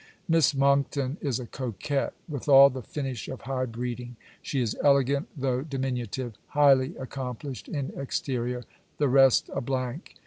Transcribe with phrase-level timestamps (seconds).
[0.27, 4.15] Miss Monckton is a coquette, with all the finish of high breeding.
[4.41, 8.63] She is elegant, though diminutive; highly accomplished in exterior:
[8.97, 10.15] the rest a blank.